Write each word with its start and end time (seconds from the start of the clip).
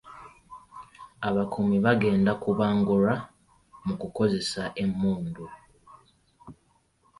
Abakuumi 1.27 1.77
bagenda 1.85 2.31
kubangulwa 2.43 3.13
mu 3.85 3.93
kukozesa 4.01 4.63
emmundu. 4.83 5.45